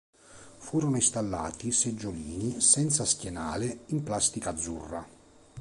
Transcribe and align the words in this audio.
Furono 0.57 0.95
installati 0.95 1.71
seggiolini 1.71 2.59
senza 2.59 3.05
schienale 3.05 3.81
in 3.89 4.01
plastica 4.01 4.49
azzurra. 4.49 5.07